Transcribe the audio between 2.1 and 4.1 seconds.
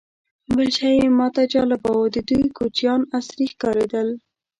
د دوی کوچیان عصري ښکارېدل.